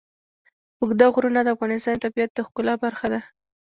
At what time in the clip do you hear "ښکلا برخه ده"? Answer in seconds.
2.47-3.19